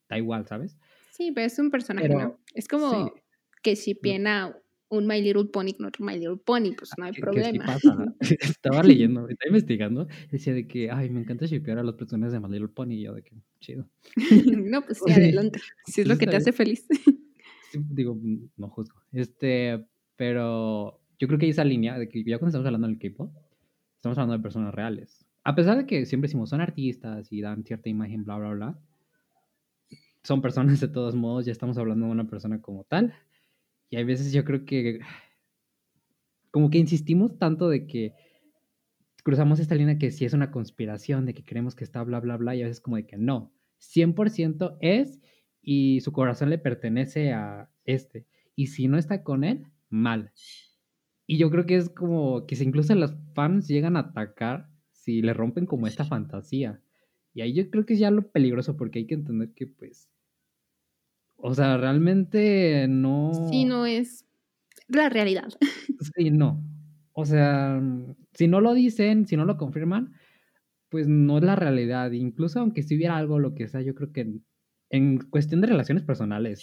[0.09, 0.79] da igual, ¿sabes?
[1.11, 2.41] Sí, pero es un personaje, Pero, ¿no?
[2.55, 3.13] Es como sí.
[3.63, 3.95] que si
[4.27, 4.62] a
[4.93, 7.59] un My Little Pony con otro My Little Pony, pues no hay que, que sí
[7.59, 7.65] problema.
[7.65, 8.15] pasa.
[8.57, 12.41] Estaba leyendo, estaba investigando, decía de que, ay, me encanta shipear a los personajes de
[12.41, 13.89] My Little Pony, y yo de que, chido.
[14.65, 15.61] no, pues sí, adelante.
[15.87, 16.87] Si es lo que te hace feliz.
[17.71, 18.19] Sí, digo,
[18.57, 19.01] no juzgo.
[19.13, 19.83] Este,
[20.17, 23.35] pero yo creo que hay esa línea de que ya cuando estamos hablando del K-pop,
[23.97, 25.25] estamos hablando de personas reales.
[25.43, 28.79] A pesar de que siempre decimos son artistas y dan cierta imagen, bla, bla, bla,
[30.23, 33.15] son personas de todos modos, ya estamos hablando de una persona como tal.
[33.93, 35.01] Y hay veces yo creo que
[36.51, 38.15] como que insistimos tanto de que
[39.23, 42.39] cruzamos esta línea que si es una conspiración, de que creemos que está bla, bla,
[42.39, 45.21] bla, y a veces como de que no, 100% es
[45.61, 48.27] y su corazón le pertenece a este.
[48.57, 50.33] Y si no está con él, mal.
[51.27, 55.21] Y yo creo que es como que si incluso los fans llegan a atacar si
[55.21, 56.81] le rompen como esta fantasía.
[57.35, 60.09] Y ahí yo creo que es ya lo peligroso porque hay que entender que pues...
[61.45, 63.33] O sea, realmente no...
[63.51, 64.25] Sí, no es
[64.89, 65.49] la realidad.
[66.17, 66.63] Sí, no.
[67.13, 70.15] O sea, mm, si no lo dicen, si no lo confirman,
[70.89, 72.13] pues no es la realidad.
[72.13, 74.45] Incluso aunque si hubiera algo, lo que sea, yo creo que en,
[74.91, 76.63] en cuestión de relaciones personales,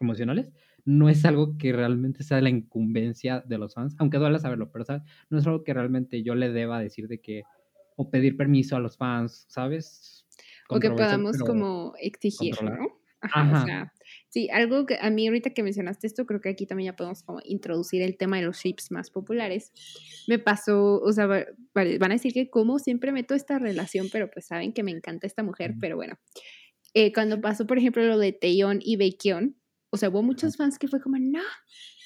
[0.00, 0.52] emocionales,
[0.84, 4.84] no es algo que realmente sea la incumbencia de los fans, aunque duele saberlo, pero
[4.84, 5.02] ¿sabes?
[5.30, 7.42] no es algo que realmente yo le deba decir de que,
[7.96, 10.26] o pedir permiso a los fans, ¿sabes?
[10.68, 12.54] O que podamos pero como exigir.
[12.62, 13.00] ¿no?
[13.20, 13.62] Ajá, Ajá.
[13.62, 13.92] O sea,
[14.36, 17.22] sí, algo que a mí ahorita que mencionaste esto, creo que aquí también ya podemos
[17.22, 19.72] como introducir el tema de los ships más populares.
[20.28, 24.44] Me pasó, o sea, van a decir que como siempre meto esta relación, pero pues
[24.44, 26.18] saben que me encanta esta mujer, pero bueno.
[26.92, 29.56] Eh, cuando pasó, por ejemplo, lo de Taeyeon y Baekhyun,
[29.88, 31.40] o sea, hubo muchos fans que fue como, no,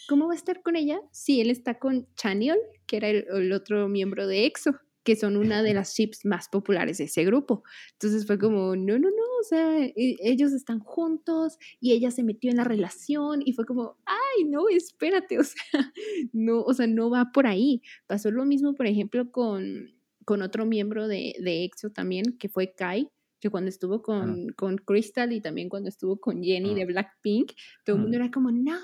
[0.08, 1.00] ¿cómo va a estar con ella?
[1.10, 5.36] Sí, él está con Chanyeol, que era el, el otro miembro de EXO, que son
[5.36, 7.64] una de las ships más populares de ese grupo.
[7.94, 12.22] Entonces fue como, no, no, no, o sea, e- ellos están juntos y ella se
[12.22, 15.92] metió en la relación y fue como, ay, no, espérate, o sea,
[16.32, 17.82] no, o sea, no va por ahí.
[18.06, 19.90] Pasó lo mismo, por ejemplo, con,
[20.24, 23.08] con otro miembro de, de EXO también, que fue Kai,
[23.40, 26.74] que cuando estuvo con, con Crystal y también cuando estuvo con Jenny Ah.
[26.74, 27.52] de Blackpink,
[27.84, 28.02] todo el Ah.
[28.02, 28.78] mundo era como, no,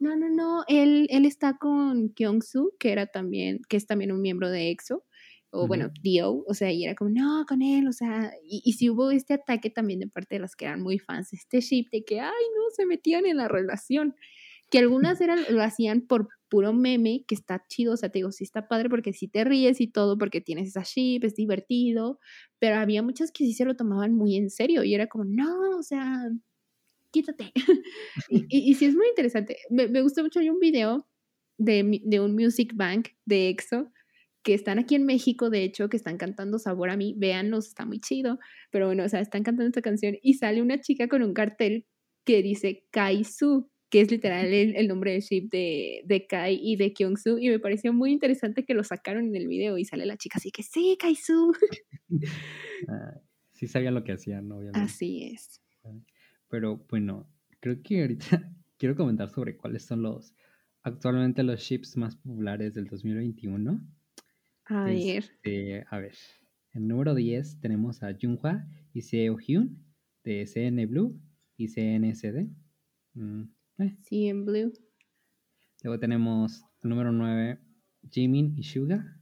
[0.00, 4.22] no, no, no, él, él está con Kyungsu, que era también, que es también un
[4.22, 5.04] miembro de EXO,
[5.50, 8.74] o bueno, Dio, o sea, y era como, no, con él, o sea, y, y
[8.74, 11.60] sí hubo este ataque también de parte de las que eran muy fans de este
[11.60, 14.14] ship, de que, ay, no, se metían en la relación,
[14.70, 18.32] que algunas eran, lo hacían por puro meme, que está chido, o sea, te digo,
[18.32, 22.18] sí está padre porque sí te ríes y todo, porque tienes esa ship, es divertido,
[22.58, 25.78] pero había muchas que sí se lo tomaban muy en serio, y era como, no,
[25.78, 26.28] o sea,
[27.10, 27.52] quítate.
[28.28, 29.56] y, y, y sí es muy interesante.
[29.70, 31.06] Me, me gustó mucho, hay un video
[31.58, 33.90] de, de un music bank de EXO
[34.42, 37.84] que están aquí en México, de hecho, que están cantando Sabor a mí, véanlos, está
[37.84, 38.38] muy chido,
[38.70, 41.86] pero bueno, o sea, están cantando esta canción y sale una chica con un cartel
[42.24, 46.76] que dice Kai-Su, que es literal el, el nombre de ship de, de Kai y
[46.76, 50.06] de Kyung-Su, y me pareció muy interesante que lo sacaron en el video y sale
[50.06, 51.52] la chica así que sí, Kai-Su.
[52.88, 53.20] Ah,
[53.52, 54.78] sí sabía lo que hacían, obviamente.
[54.78, 55.60] Así es.
[56.48, 58.20] Pero bueno, creo que ahorita
[58.78, 60.32] quiero comentar sobre cuáles son los
[60.82, 63.80] actualmente los ships más populares del 2021.
[64.68, 64.96] A ver.
[65.24, 66.14] Este, a ver,
[66.74, 69.82] en número 10 tenemos a Junhwa y Seo Hyun
[70.24, 71.18] de CN Blue
[71.56, 72.46] y CNSD.
[73.14, 73.42] Mm,
[73.78, 74.32] eh.
[74.34, 74.72] Blue.
[75.82, 77.58] Luego tenemos el número 9
[78.10, 79.18] Jimin y Suga.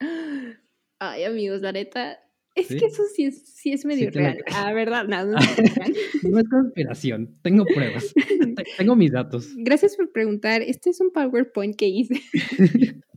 [1.00, 2.18] Ay, amigos, la neta,
[2.54, 2.76] es ¿Sí?
[2.78, 4.38] que eso sí es, sí es medio real.
[4.44, 4.56] crees.
[4.56, 5.04] Ah, ¿verdad?
[5.08, 5.92] Nada, no es real.
[6.22, 8.14] No es conspiración, tengo pruebas.
[8.56, 9.52] Te- tengo mis datos.
[9.56, 10.62] Gracias por preguntar.
[10.62, 12.22] Este es un PowerPoint que hice.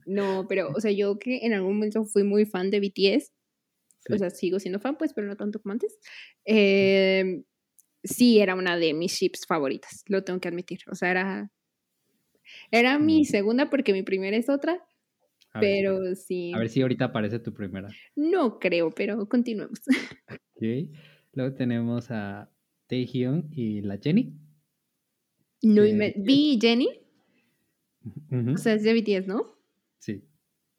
[0.07, 3.31] No, pero, o sea, yo que en algún momento fui muy fan de BTS,
[4.09, 5.99] o sea, sigo siendo fan, pues, pero no tanto como antes.
[6.45, 7.43] eh,
[8.03, 10.79] sí, era una de mis ships favoritas, lo tengo que admitir.
[10.89, 11.51] O sea, era,
[12.71, 14.73] era mi segunda porque mi primera es otra,
[15.51, 17.89] A ver, pero sí, a ver si ahorita aparece tu primera.
[18.15, 19.81] no creo, pero continuemos.
[20.55, 20.63] Ok.
[21.33, 22.51] Luego tenemos a
[22.87, 24.33] Taehyung y la Jenny.
[25.61, 26.89] No, y me- vi Jenny,
[28.53, 29.56] o sea, es de BTS, ¿no?
[29.99, 30.23] Sí.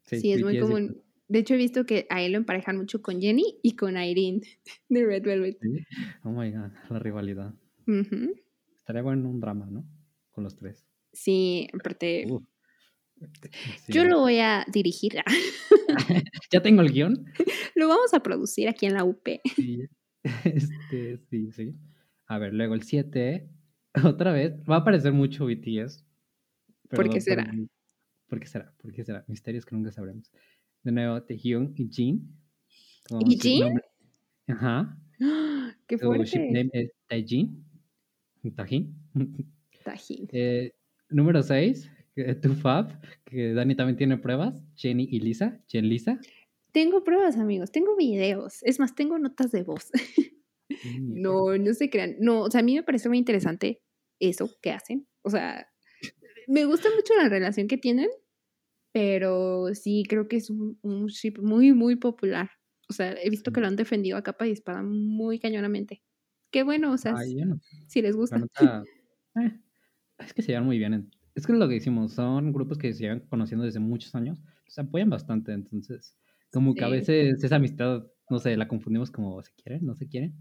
[0.03, 1.03] Sí, es muy común.
[1.27, 4.41] De hecho, he visto que a él lo emparejan mucho con Jenny y con Irene
[4.89, 5.57] de Red Velvet.
[5.61, 5.85] Sí.
[6.23, 7.53] Oh my god, la rivalidad.
[7.85, 8.35] Ujú.
[8.75, 9.85] Estaría bueno un drama, ¿no?
[10.31, 10.87] Con los tres.
[11.13, 12.25] Sí, aparte.
[13.83, 13.93] Sí.
[13.93, 15.13] yo lo voy a dirigir.
[16.51, 17.25] Ya tengo el guion.
[17.75, 19.27] lo vamos a producir aquí en la UP.
[19.55, 19.83] Sí.
[20.43, 21.75] Este, sí, sí.
[22.25, 23.49] A ver, luego el 7.
[24.03, 24.53] Otra vez.
[24.69, 26.05] Va a aparecer mucho BTS.
[26.89, 27.53] ¿Por qué perdón será?
[28.29, 28.73] ¿Por qué será?
[28.81, 29.25] ¿Por qué será?
[29.27, 30.31] Misterios que nunca sabremos.
[30.83, 32.35] De nuevo, Taehyung y Jin.
[33.25, 33.81] ¿Y su Jin?
[34.47, 34.97] Ajá.
[35.87, 36.51] ¡Qué Su ship fuerte!
[36.51, 37.65] name es Taejin.
[38.55, 38.95] Tajin.
[39.83, 40.27] Tajín.
[40.31, 40.73] Eh,
[41.09, 41.91] número 6,
[42.41, 44.63] Tufab, que Dani también tiene pruebas.
[44.75, 45.59] Jenny y Lisa.
[45.67, 46.19] Jen Lisa.
[46.71, 47.71] Tengo pruebas, amigos.
[47.71, 48.63] Tengo videos.
[48.63, 49.91] Es más, tengo notas de voz.
[51.01, 52.15] No, no se crean.
[52.19, 53.81] No, o sea, a mí me parece muy interesante
[54.19, 55.07] eso que hacen.
[55.23, 55.67] O sea,
[56.49, 58.09] me gusta mucho la relación que tienen,
[58.93, 62.51] pero sí creo que es un, un ship muy, muy popular.
[62.89, 66.03] O sea, he visto que lo han defendido a capa y espada muy cañonamente.
[66.51, 68.39] Qué bueno, o sea, Ay, no si les gusta.
[69.35, 69.59] eh,
[70.19, 70.93] es que se llevan muy bien.
[70.93, 74.13] en- Es que es lo que decimos, son grupos que se llevan conociendo desde muchos
[74.15, 76.17] años, se apoyan bastante, entonces,
[76.51, 80.07] como que a veces esa amistad, no sé, la confundimos como se quieren, no se
[80.07, 80.35] quieren.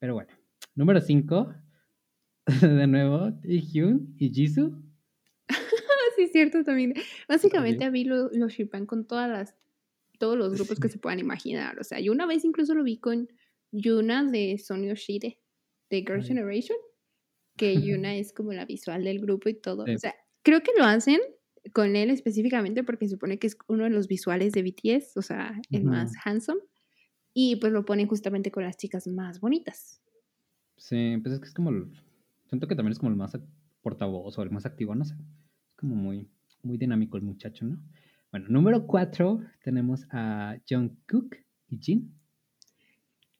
[0.00, 0.30] Pero bueno,
[0.76, 1.54] número 5,
[2.62, 4.82] de nuevo, Hyun y Jisoo.
[6.16, 6.94] Sí, es cierto también.
[7.28, 9.54] Básicamente a mí lo, lo shippan con todas las,
[10.18, 11.78] todos los grupos que se puedan imaginar.
[11.78, 13.28] O sea, yo una vez incluso lo vi con
[13.72, 15.38] Yuna de Sonyo Shide,
[15.90, 16.26] de Girl Ay.
[16.26, 16.78] Generation,
[17.56, 19.84] que Yuna es como la visual del grupo y todo.
[19.86, 19.94] Sí.
[19.94, 21.20] O sea, creo que lo hacen
[21.72, 25.60] con él específicamente porque supone que es uno de los visuales de BTS, o sea,
[25.70, 26.60] el más handsome.
[27.34, 30.00] Y pues lo ponen justamente con las chicas más bonitas.
[30.78, 31.90] Sí, pues es que es como, el-
[32.48, 33.36] siento que también es como el más
[33.82, 35.14] portavoz o el más activo, no sé.
[35.76, 36.28] Como muy,
[36.62, 37.78] muy dinámico el muchacho, ¿no?
[38.30, 41.36] Bueno, número 4 tenemos a Jungkook
[41.68, 42.12] y Jin.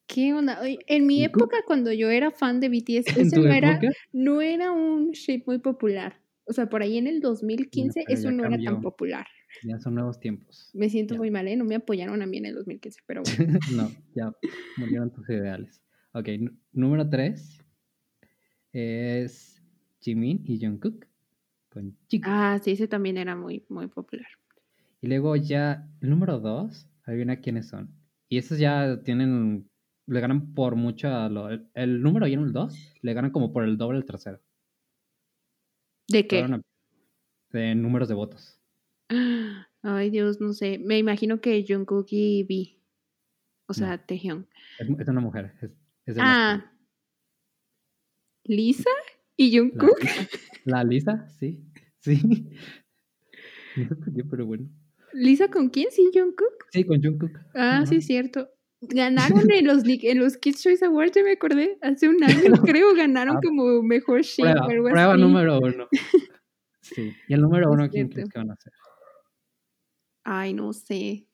[0.06, 0.60] ¿Qué onda?
[0.86, 3.80] En mi época, cuando yo era fan de BTS, ¿En eso no era,
[4.12, 6.20] no era un shape muy popular.
[6.44, 9.26] O sea, por ahí en el 2015 pero eso no era tan popular.
[9.64, 10.70] Ya son nuevos tiempos.
[10.74, 11.18] Me siento Ya.
[11.18, 11.56] muy mal, ¿eh?
[11.56, 13.58] No me apoyaron a mí en el 2015, pero bueno.
[13.74, 14.32] no, ya
[14.76, 15.82] murieron tus ideales.
[16.12, 16.28] Ok,
[16.72, 17.64] número 3
[18.72, 19.60] es
[20.00, 21.06] Jimin y Jungkook
[21.76, 21.96] con.
[22.22, 24.26] Ah, sí, ese también era muy, muy popular.
[25.00, 27.90] Y luego ya el número 2, adivina quiénes son.
[28.28, 29.68] Y esos ya tienen,
[30.06, 33.52] le ganan por mucho a lo, el, el número y el 2 le ganan como
[33.52, 34.40] por el doble al tercero.
[36.08, 36.46] ¿De qué?
[37.50, 38.60] De números de votos.
[39.82, 40.78] Ay, Dios, no sé.
[40.78, 42.80] Me imagino que Jungkook y V.
[43.68, 44.46] O sea, Taehyung.
[44.78, 45.52] Es, es una mujer.
[45.60, 45.70] Es,
[46.06, 46.72] es Ah,
[48.44, 48.90] Lisa
[49.36, 49.98] y Jungkook.
[50.66, 51.64] La Lisa, sí,
[52.00, 52.20] sí.
[53.76, 54.68] No sé por qué, pero bueno.
[55.12, 55.86] ¿Lisa con quién?
[55.90, 56.66] ¿Sí, Jungkook?
[56.70, 57.38] Sí, con Jungkook.
[57.54, 57.86] Ah, Ajá.
[57.86, 58.48] sí, cierto.
[58.82, 61.78] Ganaron en los, en los Kids Choice Awards, ya me acordé.
[61.80, 62.34] Hace un año,
[62.76, 65.22] creo, ganaron Ah, como mejor shape Prueba, o algo prueba así.
[65.22, 65.88] número uno.
[66.82, 67.12] Sí.
[67.26, 68.72] Y el número uno, ¿quién crees que van a ser?
[70.22, 71.26] Ay, no sé.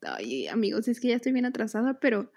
[0.00, 2.32] Ay, amigos, es que ya estoy bien atrasada, pero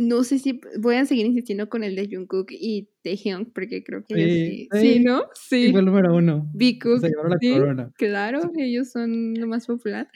[0.00, 4.04] no sé si voy a seguir insistiendo con el de Jungkook y Taehyung, porque creo
[4.04, 5.00] que Sí, sí.
[5.00, 5.24] ¿no?
[5.34, 6.48] Sí, fue el número uno.
[6.52, 7.92] Bcook, Se llevaron la sí, corona.
[7.96, 10.08] Claro, ellos son lo más popular.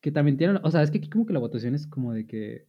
[0.00, 2.26] Que también tienen, o sea, es que aquí como que la votación es como de
[2.26, 2.66] que,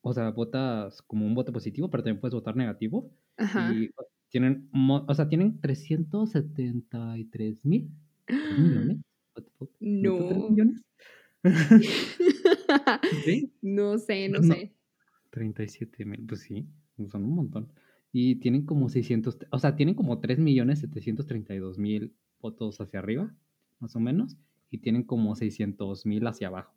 [0.00, 3.10] o sea, votas como un voto positivo, pero también puedes votar negativo.
[3.36, 3.72] Ajá.
[3.74, 3.90] Y
[4.30, 7.90] tienen, o sea, tienen 373 mil
[8.58, 8.98] millones.
[9.80, 10.48] No.
[10.50, 10.82] millones?
[13.24, 13.52] Sí.
[13.62, 14.54] no sé, no No.
[14.54, 14.72] sé.
[15.30, 16.66] 37 mil, pues sí,
[17.10, 17.72] son un montón.
[18.12, 23.34] Y tienen como 600, o sea, tienen como 3 millones 732 mil votos hacia arriba,
[23.80, 24.36] más o menos,
[24.70, 26.74] y tienen como 600 mil hacia abajo.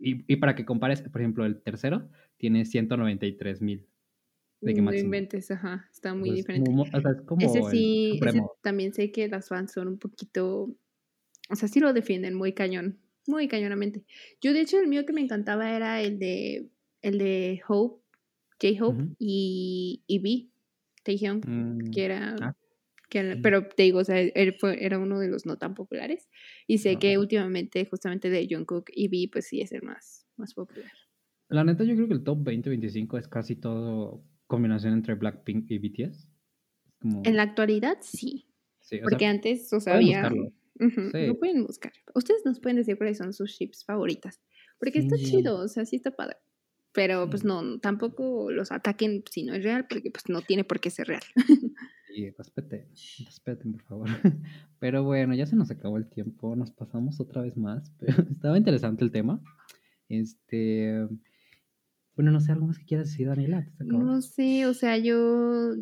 [0.00, 2.08] Y, y para que compares, por ejemplo, el tercero
[2.38, 3.86] tiene 193 mil.
[4.60, 5.08] De que no máximo.
[5.08, 6.70] inventes, ajá, está muy diferente.
[6.70, 9.98] como- o sea, es como ese sí, ese también sé que las fans son un
[9.98, 10.74] poquito,
[11.50, 14.04] o sea, sí lo defienden muy cañón, muy cañonamente.
[14.40, 16.70] Yo de hecho el mío que me encantaba era el de,
[17.06, 18.02] el de Hope,
[18.60, 20.50] J-Hope y, y V,
[21.04, 22.56] Taehyung, Mm, que era, ah,
[23.08, 25.74] que era- pero te digo, o sea, él fue, era uno de los no tan
[25.74, 26.28] populares.
[26.66, 30.54] Y sé que últimamente justamente de Jungkook y V, pues sí es el más, más
[30.54, 30.90] popular.
[31.48, 35.78] La neta, yo creo que el top 20-25 es casi todo combinación entre Blackpink y
[35.78, 36.28] BTS.
[37.00, 38.46] Como, En la actualidad sí,
[38.80, 40.22] sí, o sea, porque antes, o sea, había...
[40.22, 40.52] buscarlo.
[40.78, 41.26] Ujú, Sí.
[41.26, 41.92] Lo pueden buscar.
[42.14, 44.40] Ustedes nos pueden decir cuáles son sus chips favoritas.
[44.78, 45.24] Porque está Sí.
[45.24, 46.36] chido, o sea, sí está padre.
[46.96, 50.80] Pero pues no, tampoco los ataquen si no es real, porque pues no tiene por
[50.80, 51.22] qué ser real.
[52.06, 52.86] Sí, respeten,
[53.26, 54.08] respeten, por favor.
[54.80, 58.56] Pero bueno, ya se nos acabó el tiempo, nos pasamos otra vez más, pero estaba
[58.56, 59.42] interesante el tema.
[60.08, 61.06] Este,
[62.14, 63.70] bueno, no sé, algo más que quieras decir, Daniela.
[63.80, 65.74] No sé, o sea, yo,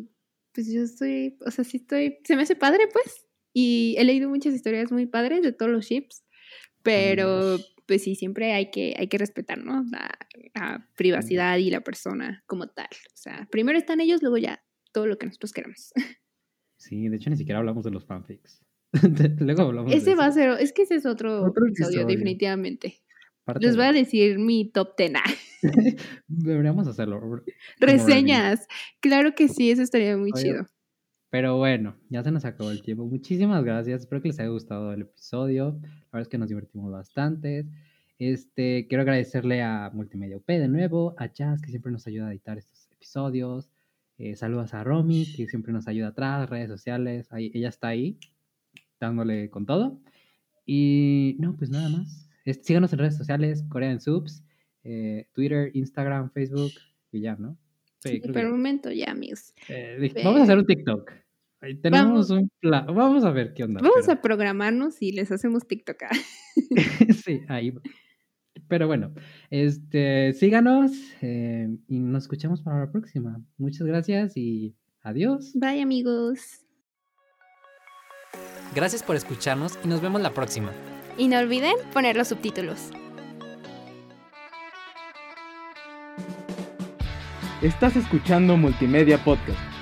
[0.51, 3.25] pues yo estoy, o sea, sí estoy, se me hace padre, pues.
[3.53, 6.24] Y he leído muchas historias muy padres de todos los chips,
[6.85, 9.83] pero pues sí, siempre hay que, hay que respetar, ¿no?
[9.91, 10.09] La,
[10.55, 12.87] la privacidad y la persona como tal.
[12.87, 15.91] O sea, primero están ellos, luego ya todo lo que nosotros queramos.
[16.77, 18.61] Sí, de hecho ni siquiera hablamos de los fanfics.
[19.39, 22.05] Luego hablamos de Ese va a ser, es que ese es otro, Otro episodio, episodio.
[22.15, 23.01] definitivamente.
[23.45, 25.13] Parte Les de- voy a decir mi top 10.
[26.27, 27.41] Deberíamos hacerlo.
[27.79, 28.67] Reseñas.
[28.99, 30.67] Claro que sí, eso estaría muy Oye, chido.
[31.35, 33.03] Pero bueno, ya se nos acabó el tiempo.
[33.05, 33.99] Muchísimas gracias.
[34.03, 35.77] Espero que les haya gustado el episodio.
[35.81, 37.65] La verdad es que nos divertimos bastante.
[38.17, 42.31] Este, quiero agradecerle a Multimedia UP de nuevo, a Jazz, que siempre nos ayuda a
[42.31, 43.69] editar estos episodios.
[44.17, 47.27] Eh, saludos a Romy, que siempre nos ayuda atrás, redes sociales.
[47.33, 48.17] Ahí, ella está ahí,
[49.01, 49.99] dándole con todo.
[50.65, 52.29] Y no, pues nada más.
[52.45, 54.41] Es- síganos en redes sociales, Corea en Subs,
[54.85, 56.71] eh, Twitter, Instagram, Facebook,
[57.11, 57.57] y ya, ¿no?
[57.99, 59.53] Sí, Sí, momento ya, amigos.
[59.67, 61.24] Eh, vamos a hacer un TikTok.
[61.65, 62.85] Ahí tenemos un plan.
[62.85, 63.81] Vamos a ver qué onda.
[63.81, 65.97] Vamos pero- a programarnos y les hacemos TikTok.
[66.03, 66.15] ah.
[67.25, 67.73] sí, ahí.
[68.67, 69.13] Pero bueno,
[69.49, 73.41] este, síganos eh, y nos escuchamos para la próxima.
[73.57, 75.53] Muchas gracias y adiós.
[75.55, 76.39] Bye, amigos.
[78.75, 80.71] Gracias por escucharnos y nos vemos la próxima.
[81.17, 82.91] Y no olviden poner los subtítulos.
[87.63, 89.74] Estás escuchando Multimedia Podcast.